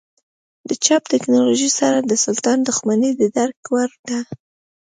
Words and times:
د 0.67 0.69
چاپ 0.85 1.03
ټکنالوژۍ 1.11 1.69
سره 1.79 1.97
د 2.01 2.11
سلطان 2.23 2.57
دښمني 2.67 3.11
د 3.19 3.21
درک 3.35 3.59
وړ 3.71 3.89
ده. 4.07 4.19